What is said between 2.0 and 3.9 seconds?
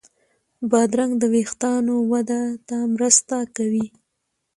وده ته مرسته کوي.